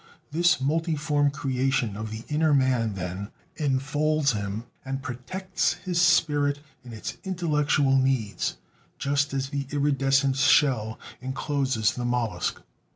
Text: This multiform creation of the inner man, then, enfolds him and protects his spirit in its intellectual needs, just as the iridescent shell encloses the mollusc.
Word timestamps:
This 0.31 0.59
multiform 0.59 1.29
creation 1.29 1.95
of 1.95 2.09
the 2.09 2.23
inner 2.27 2.55
man, 2.55 2.95
then, 2.95 3.29
enfolds 3.57 4.31
him 4.31 4.63
and 4.83 5.03
protects 5.03 5.73
his 5.73 6.01
spirit 6.01 6.57
in 6.83 6.91
its 6.91 7.17
intellectual 7.23 7.95
needs, 7.95 8.57
just 8.97 9.31
as 9.31 9.49
the 9.49 9.67
iridescent 9.69 10.37
shell 10.37 10.99
encloses 11.21 11.91
the 11.93 12.03
mollusc. 12.03 12.63